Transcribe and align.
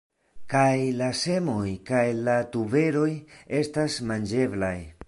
Kaj 0.53 0.79
la 1.01 1.09
semoj 1.19 1.67
kaj 1.91 2.01
la 2.29 2.39
tuberoj 2.57 3.09
estas 3.61 4.01
manĝeblaj. 4.13 4.77